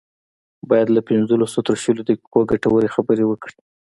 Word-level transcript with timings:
بايد 0.69 0.87
له 0.95 1.01
پنځلسو 1.09 1.59
تر 1.67 1.75
شلو 1.83 2.01
دقيقو 2.09 2.39
ګټورې 2.51 2.93
خبرې 2.95 3.23
وکړي. 3.27 3.57